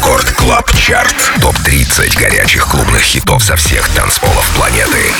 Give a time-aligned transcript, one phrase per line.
[0.00, 1.14] Record Club Chart.
[1.42, 5.12] Топ-30 горячих клубных хитов со всех танцполов планеты.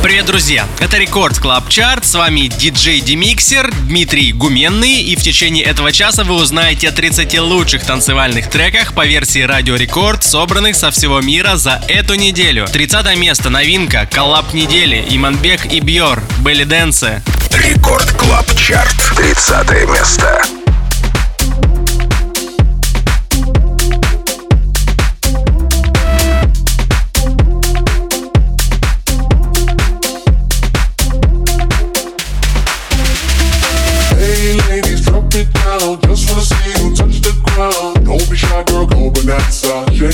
[0.00, 0.64] Привет, друзья!
[0.78, 2.04] Это Record Club Chart.
[2.04, 5.02] С вами диджей Demixer Дмитрий Гуменный.
[5.02, 9.74] И в течение этого часа вы узнаете о 30 лучших танцевальных треках по версии Радио
[9.74, 12.68] Рекорд, собранных со всего мира за эту неделю.
[12.68, 13.50] 30 место.
[13.50, 14.08] Новинка.
[14.08, 15.04] Коллаб недели.
[15.10, 16.22] Imanbek и BYOR.
[16.44, 17.24] Belly Dancer.
[17.50, 18.94] Record Club Chart.
[19.16, 20.46] 30 место.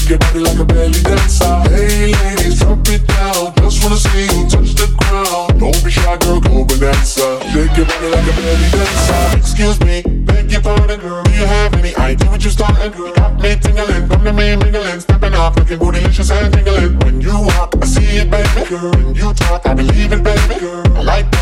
[0.02, 1.62] Shake your body like a belly dancer.
[1.70, 3.54] Hey ladies, drop it down.
[3.62, 5.60] Just wanna see you touch the ground.
[5.60, 7.38] Don't be shy, girl, go bonanza.
[7.54, 9.38] Shake your body like a belly dancer.
[9.38, 11.22] Excuse me, beg your pardon, girl.
[11.22, 13.12] Do you have any idea what you're starting, girl?
[13.14, 16.98] Got me tingling, come to me mingling, stepping off, looking bootylicious and tingling.
[17.06, 18.90] When you walk, I see it, baby, girl.
[18.90, 20.82] When you talk, I believe it, baby, girl.
[20.98, 21.41] I like that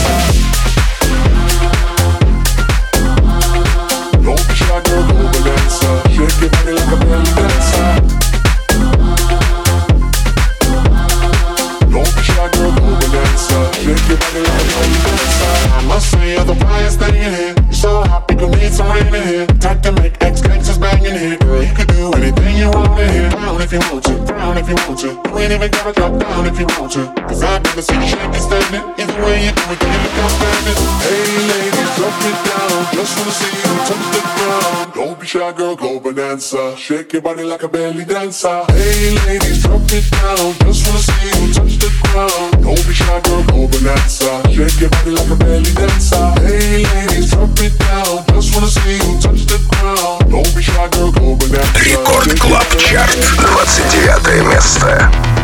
[35.30, 35.30] ground.
[35.30, 36.76] Don't be shy, girl, go bonanza.
[36.76, 38.64] Shake your body like a belly dancer.
[38.68, 40.54] Hey ladies, drop it down.
[40.64, 42.62] Just wanna see you touch the ground.
[42.62, 44.42] Don't be shy, girl, go bonanza.
[44.50, 46.32] Shake your body like a belly dancer.
[46.40, 48.24] Hey ladies, drop it down.
[48.34, 50.30] Just wanna see you touch the ground.
[50.30, 51.78] Don't be shy, girl, go bonanza.
[51.78, 53.16] Рекорд Клаб Чарт.
[53.38, 55.39] 29 место.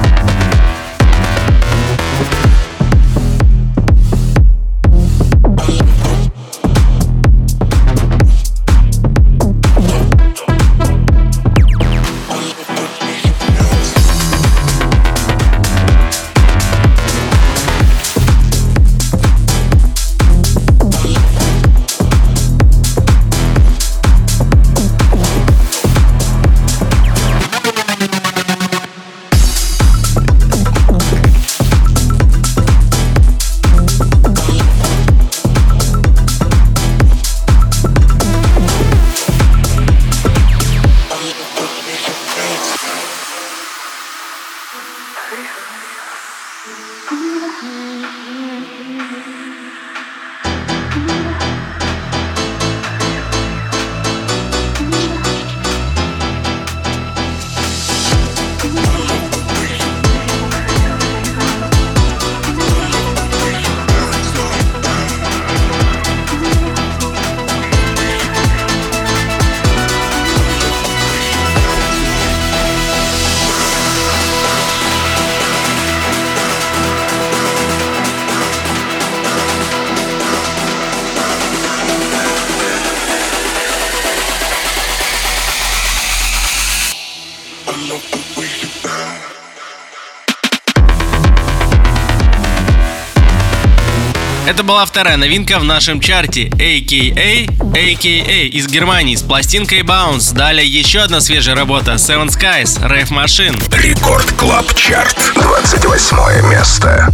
[94.67, 100.35] Была вторая новинка в нашем чарте AKA AKA из Германии с пластинкой Bounce.
[100.35, 103.57] Далее еще одна свежая работа Seven Skies Rave Machine.
[103.81, 105.17] Record Club Chart.
[105.35, 107.09] 28 место.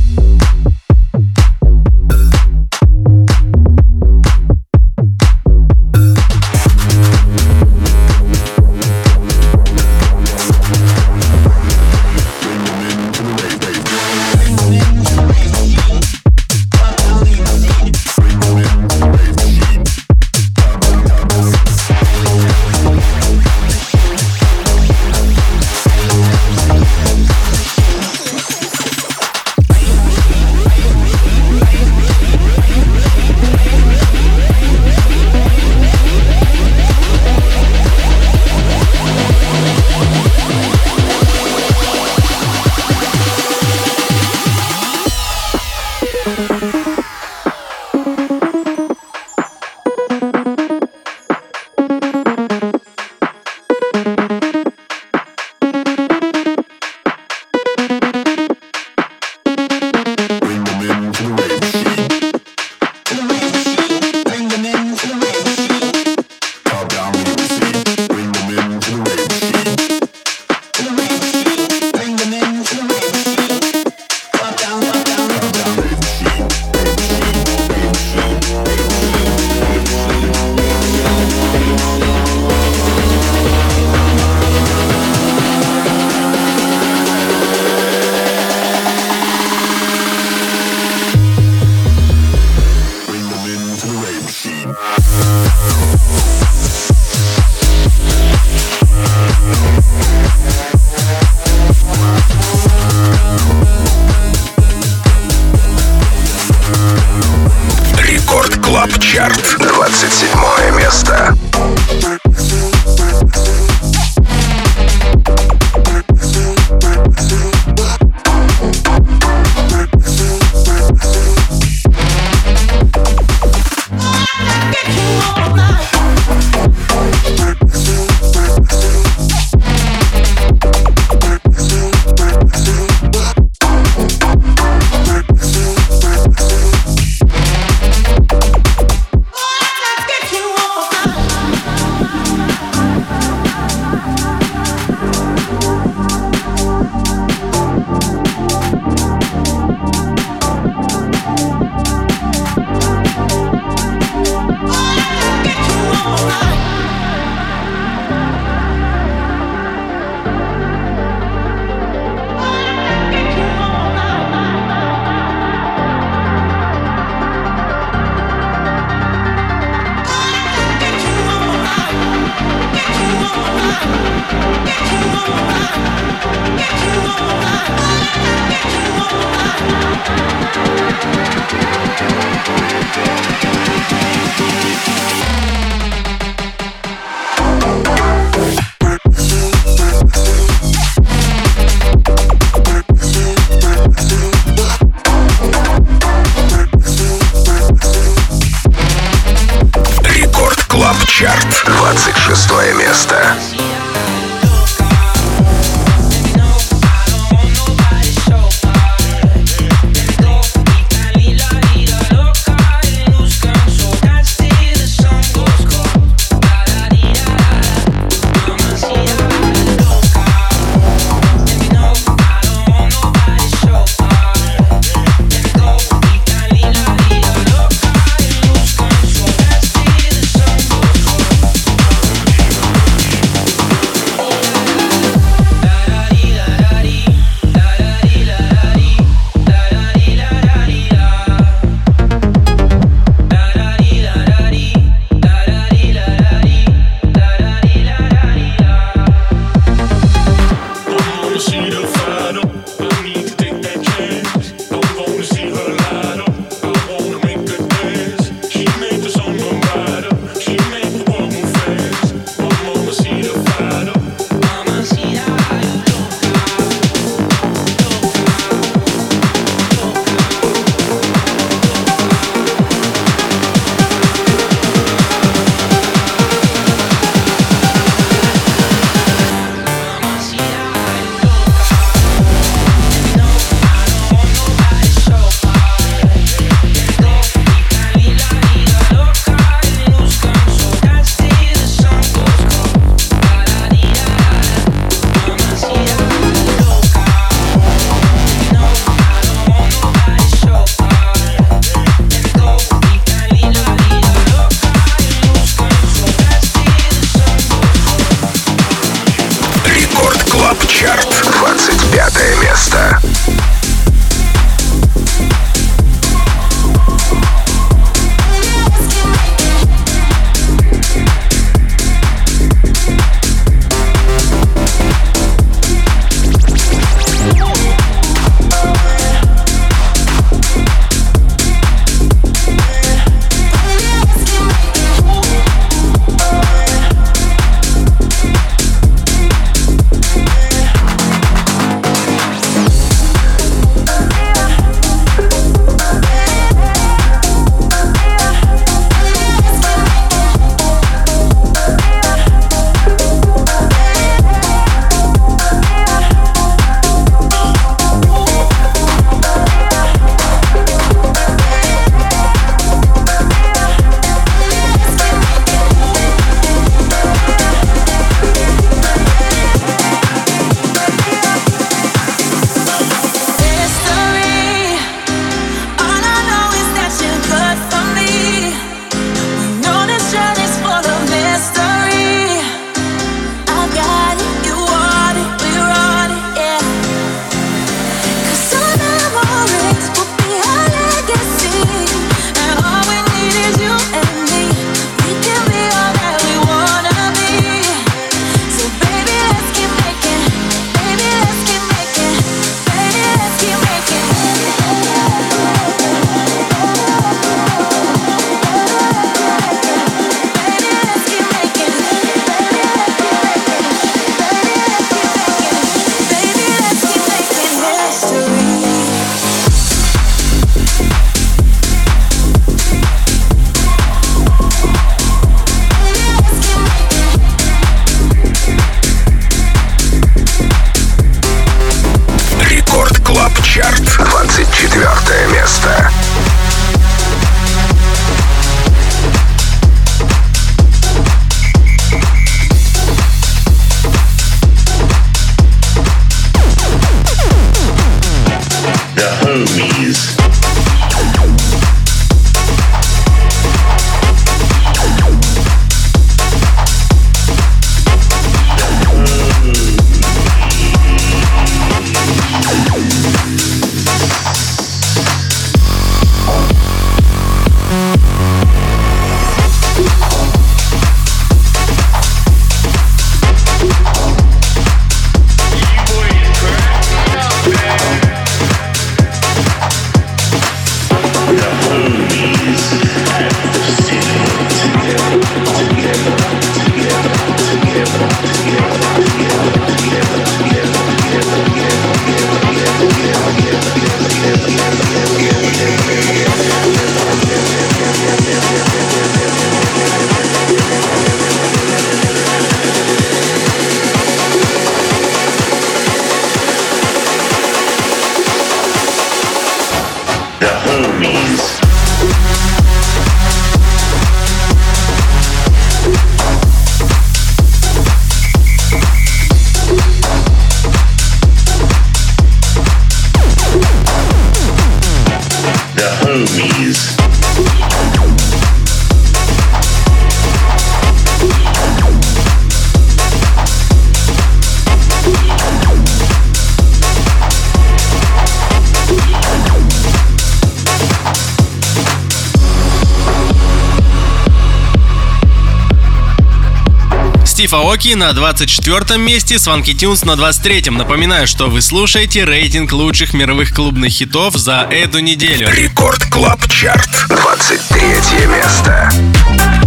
[547.33, 550.69] Steve Aoki на 24 месте, Swanky Tunes на 23.
[550.69, 555.49] Напоминаю, что вы слушаете рейтинг лучших мировых клубных хитов за эту неделю.
[555.49, 559.62] Record Club Chart, 23 место.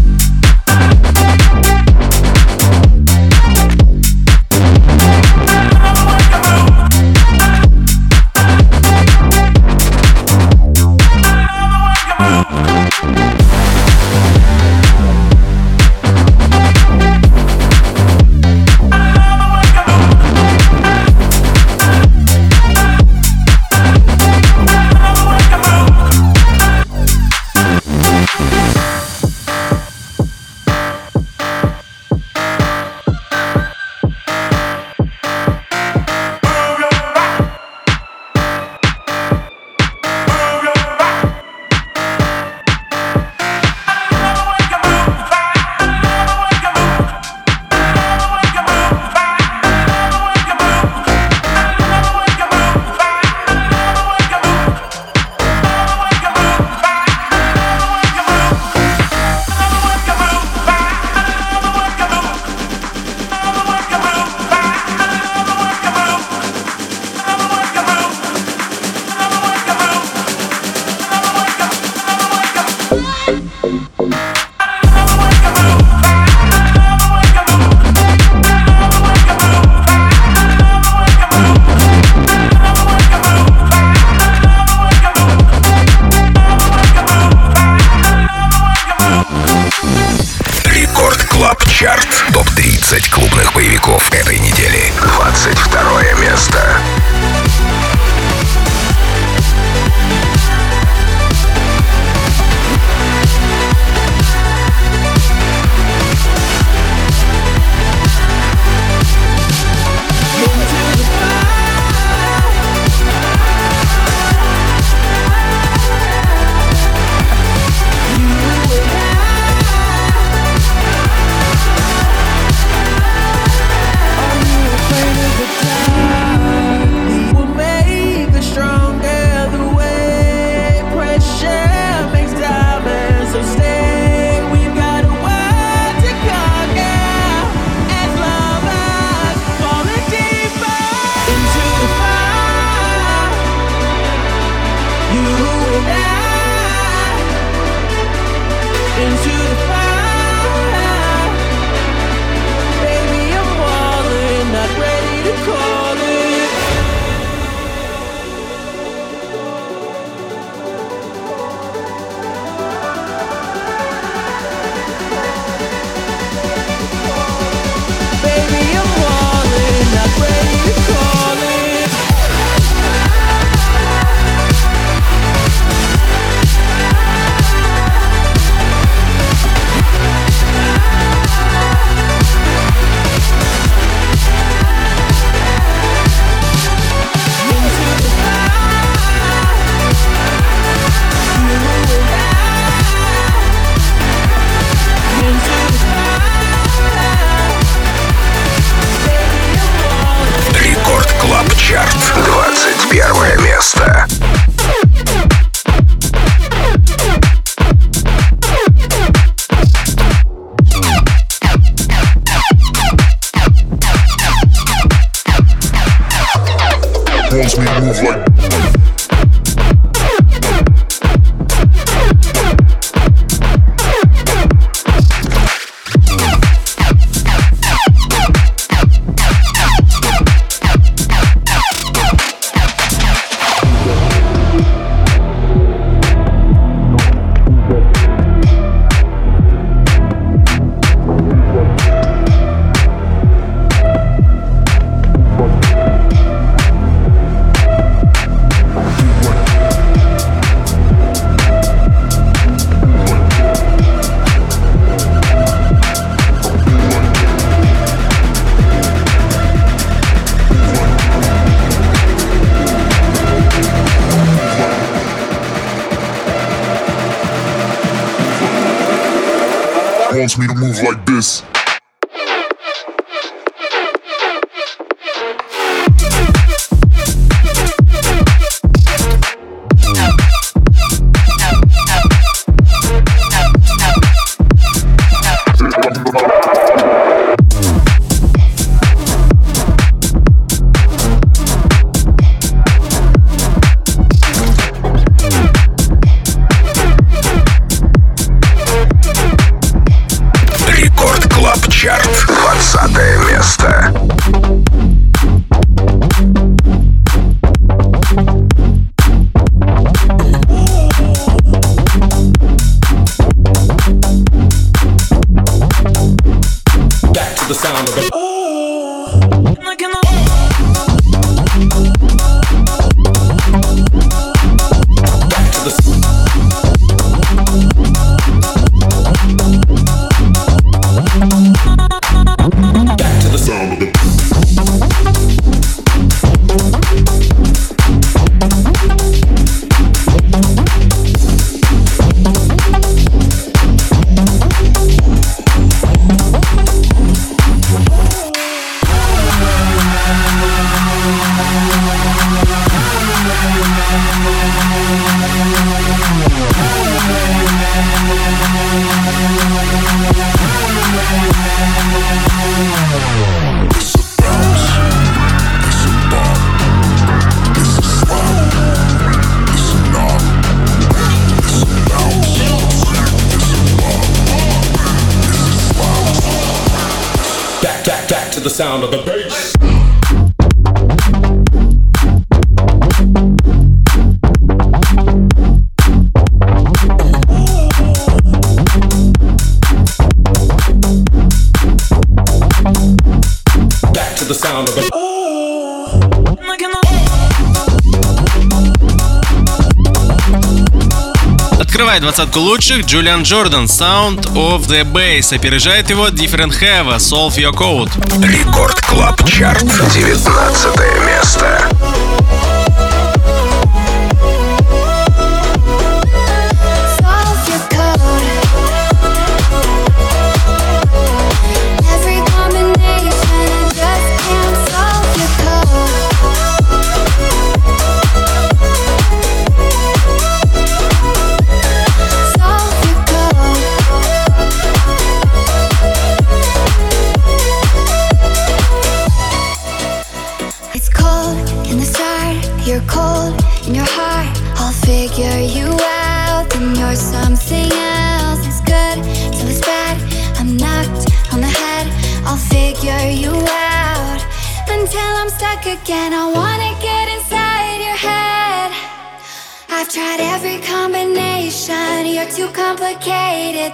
[401.97, 405.35] Открывает двадцатку лучших Julian Jordan Sound of the Bass.
[405.35, 407.91] Опережает его Different Heaven Solve Your Code.
[408.23, 409.65] Record Club Chart.
[409.95, 411.71] 19 место.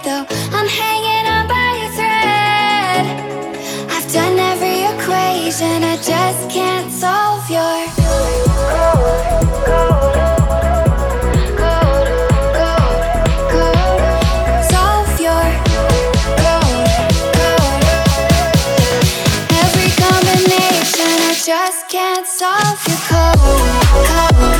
[0.03, 0.25] though
[0.57, 3.05] I'm hanging on by a thread.
[3.89, 7.93] I've done every equation, I just can't solve your.
[21.45, 23.37] Just can't solve your cold,
[24.07, 24.52] cold.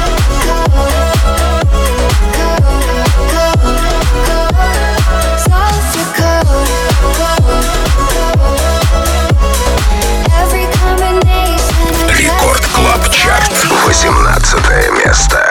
[14.04, 15.43] 18 место.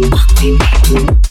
[0.00, 1.27] Bhakti.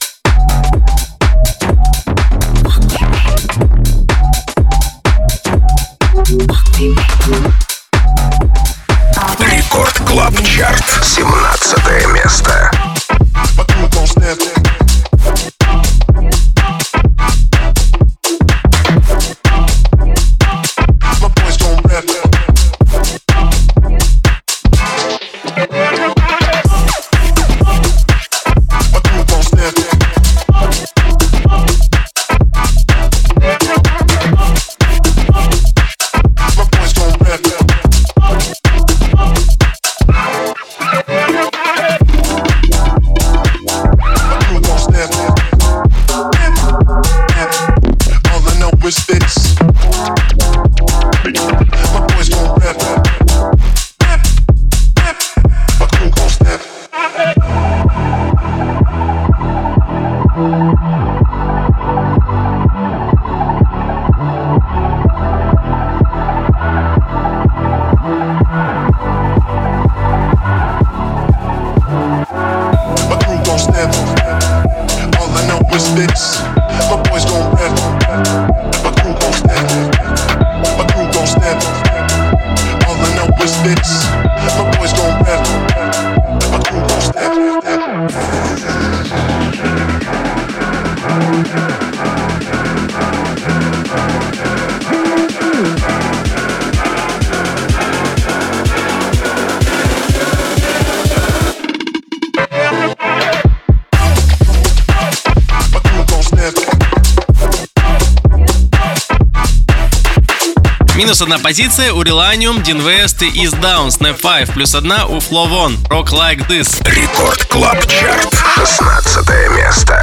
[111.07, 114.51] Минус одна позиция у Relanium, Динвест и Is Down, Snap 5.
[114.53, 116.83] Плюс одна у Flovon, Rock Like This.
[116.83, 119.96] Рекорд Клаб Чарт, 16 место.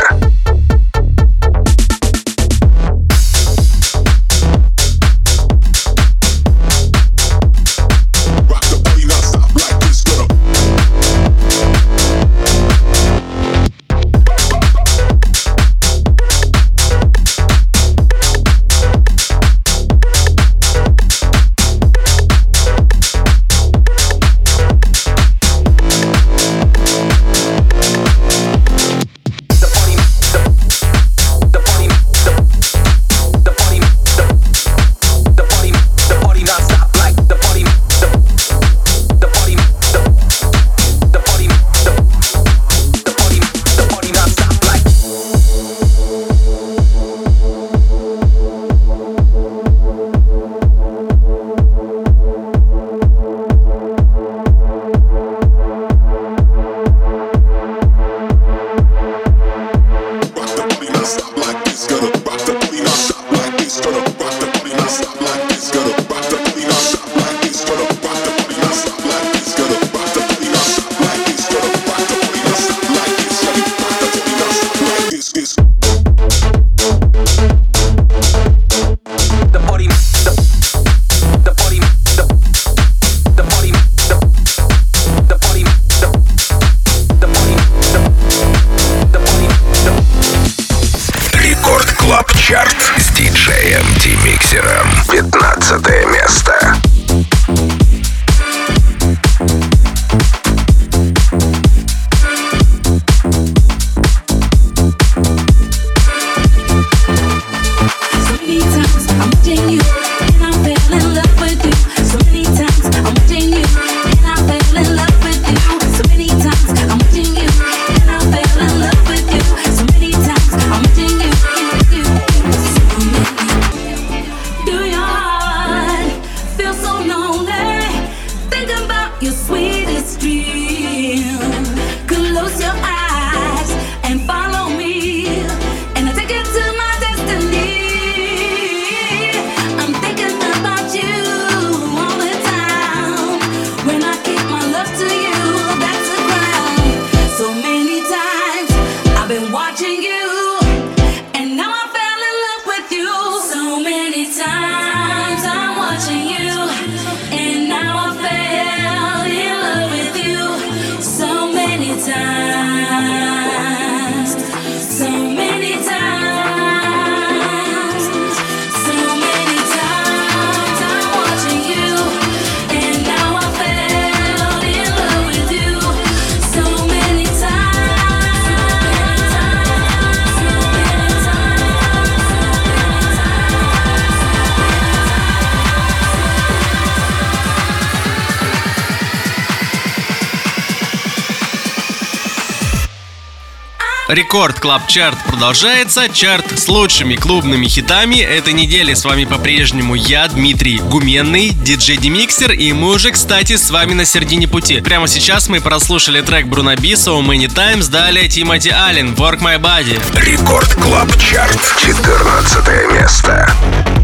[194.09, 196.11] Record Club Chart продолжается.
[196.11, 198.93] Чарт с лучшими клубными хитами этой недели.
[198.93, 202.53] С вами по-прежнему я, Дмитрий Гуменный, диджей Demixer.
[202.53, 204.83] И мы уже, кстати, с вами на середине пути.
[204.83, 207.91] Прямо сейчас мы прослушали трек Bruno Be, So Many Times.
[207.91, 209.99] Далее Timothy Allen, Work My Body.
[210.21, 214.04] Record Club Chart, 14 место.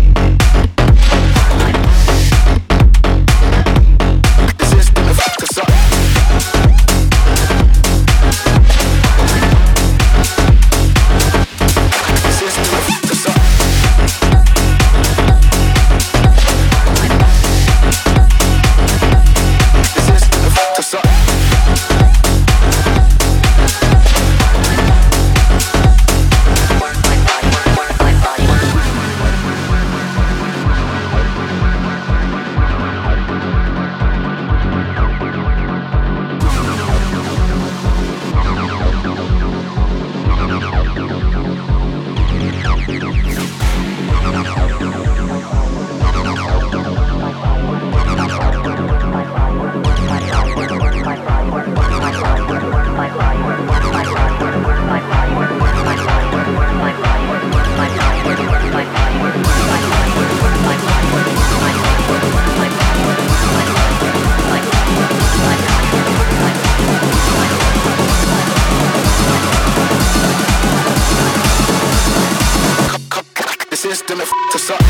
[73.90, 74.80] this, then it f- us up.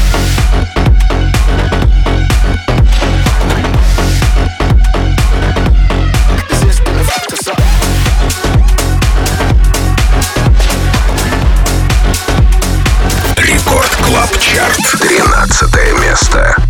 [14.38, 16.69] Чарт, 13 место.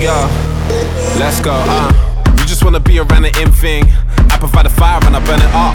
[0.00, 0.28] yo,
[1.18, 1.92] let's go, uh.
[2.38, 3.84] You just wanna be around the in thing.
[4.30, 5.74] I provide the fire and I burn it up.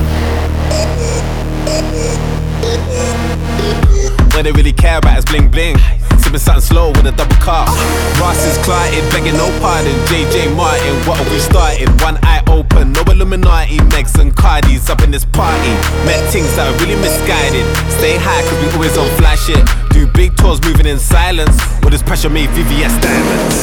[4.33, 5.77] What they really care about is bling bling
[6.33, 7.67] sipping something slow with a double cup.
[8.19, 9.93] Ross is clotted, begging no pardon.
[10.07, 11.89] JJ Martin, what are we starting?
[11.99, 13.77] One eye open, no Illuminati.
[13.93, 15.69] Megs and Cardi's up in this party.
[16.05, 17.65] Met things that are really misguided.
[17.99, 19.63] Stay high, cause we always on flash it.
[19.91, 21.57] Do big tours moving in silence.
[21.83, 23.57] All this pressure made VVS diamonds.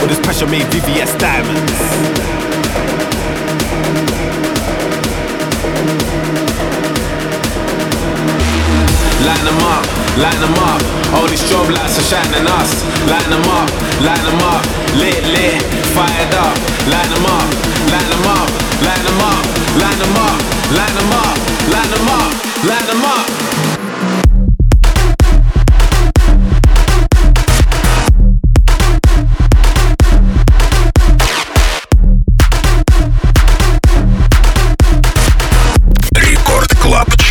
[0.00, 2.51] All this pressure made VVS diamonds.
[9.32, 9.84] light them up,
[10.20, 10.80] light them up.
[11.14, 12.70] All these strobe lights are shining us,
[13.08, 13.68] light them up,
[14.04, 14.62] light them up.
[15.00, 15.62] Lit, lit,
[15.96, 16.56] fired up,
[16.92, 17.48] light them up,
[17.92, 18.48] light them up,
[18.84, 19.42] light them up,
[19.80, 20.38] light them up,
[20.76, 21.36] light them up,
[21.72, 22.32] light them up,
[22.68, 23.22] light them up.
[23.24, 23.42] Light them.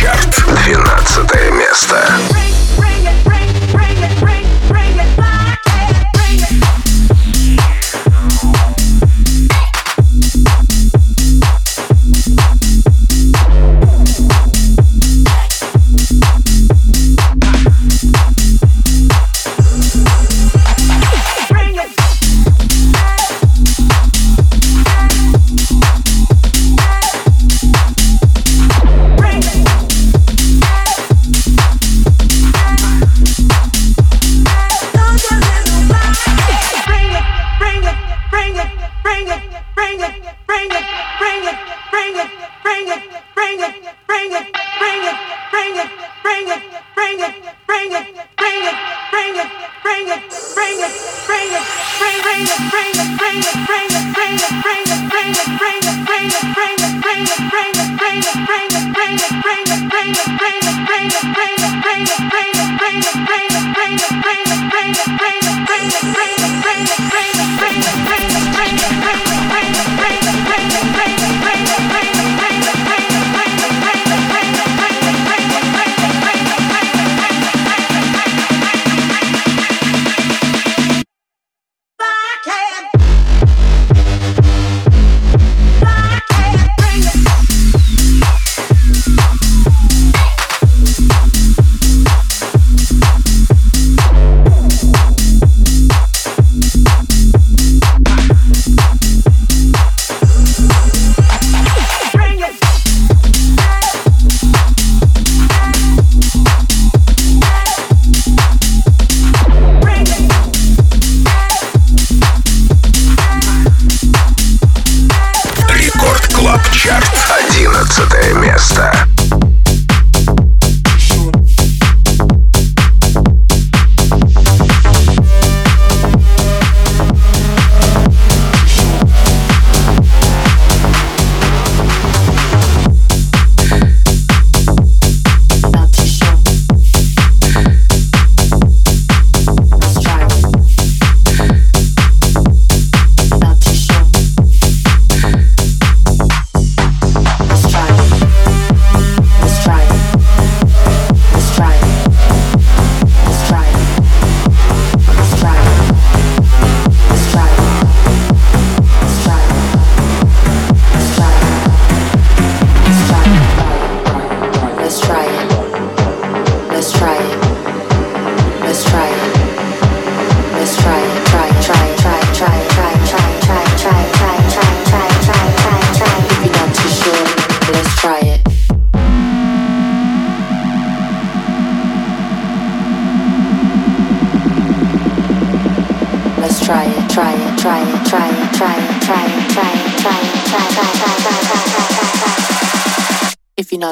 [0.02, 0.32] Чарт.
[0.34, 2.61] 12 Феста.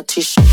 [0.03, 0.50] t-shirt.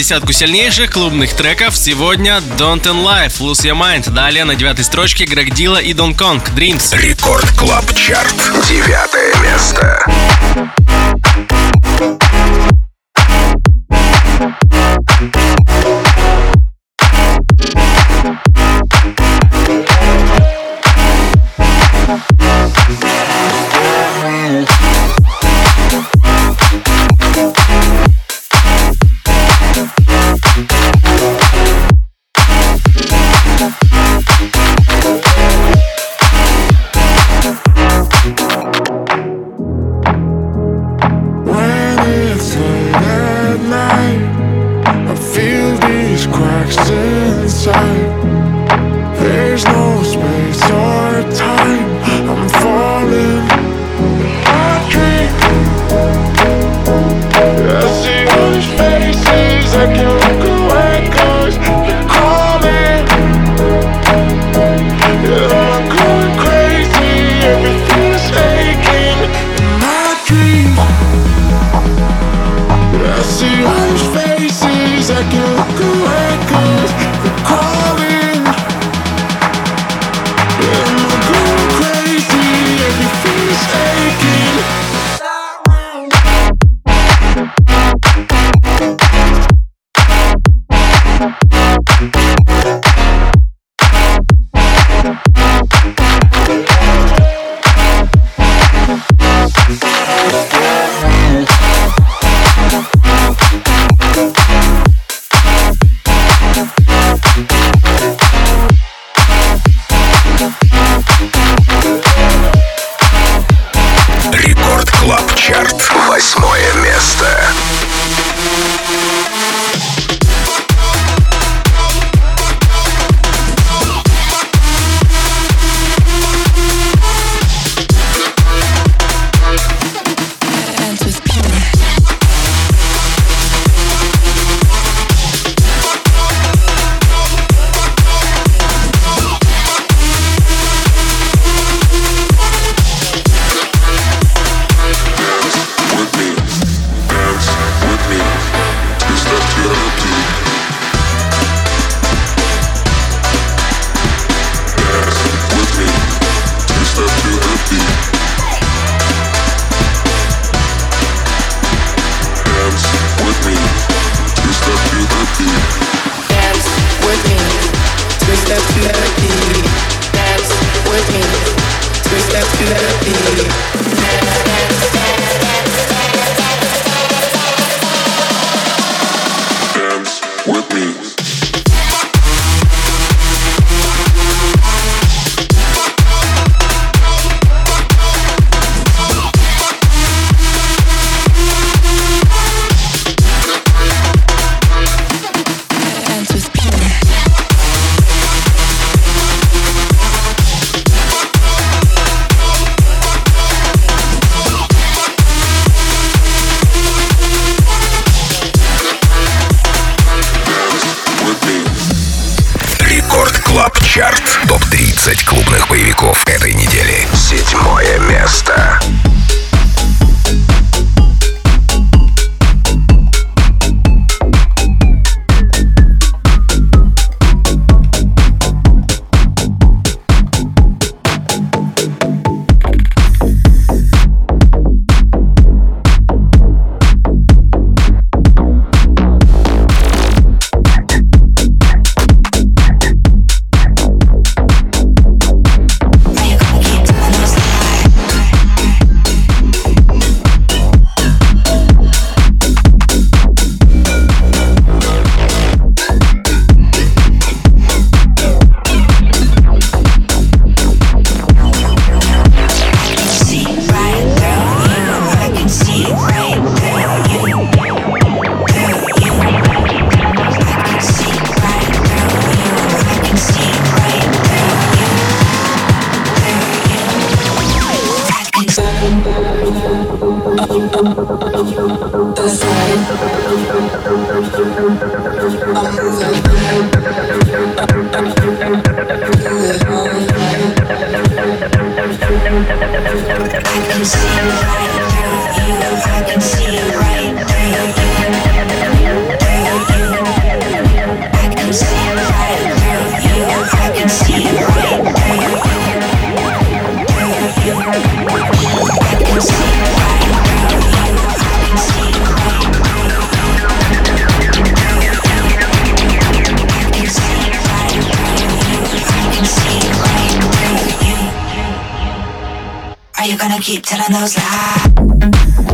[0.00, 4.10] десятку сильнейших клубных треков сегодня Don't and Life, Lose Your Mind.
[4.10, 6.96] Далее на девятой строчке Грег Дила и Дон Конг, Dreams.
[6.96, 8.34] Рекорд Клаб Чарт.
[8.66, 10.02] Девятое место.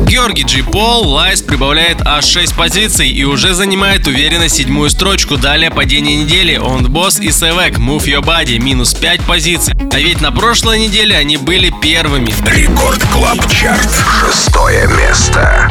[0.06, 5.36] Георгий Джи Пол Лайс прибавляет аж 6 позиций и уже занимает уверенно седьмую строчку.
[5.36, 9.74] Далее падение недели Он Босс и Севек Move Your Body минус 5 позиций.
[9.92, 12.32] А ведь на прошлой неделе они были первыми.
[12.46, 13.90] Рекорд Клаб Чарт.
[14.20, 15.70] Шестое место.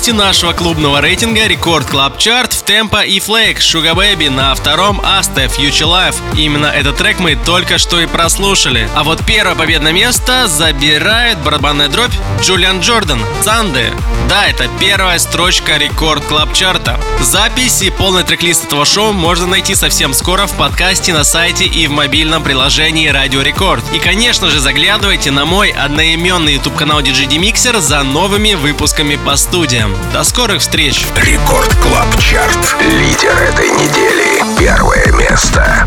[0.00, 4.98] Месте нашего клубного рейтинга Рекорд Клаб Чарт в темпо и Flake Sugar Baby на втором
[5.00, 6.14] Asta Future Life.
[6.38, 8.88] Именно этот трек мы только что и прослушали.
[8.94, 13.92] А вот первое победное место забирает барабанная дробь Джулиан Джордан Санде.
[14.30, 16.98] Да, это первая строчка Рекорд Клаб Чарта.
[17.20, 21.86] Запись и полный трек-лист этого шоу можно найти совсем скоро в подкасте на сайте и
[21.86, 23.84] в мобильном приложении Радио Рекорд.
[23.92, 29.36] И, конечно же, заглядывайте на мой одноименный YouTube канал DJ Demixer за новыми выпусками по
[29.36, 29.94] студиям.
[30.14, 31.04] До скорых встреч!
[31.16, 32.76] Рекорд Клаб Чарт.
[32.80, 34.42] Лидер этой недели.
[34.58, 35.86] Первое место.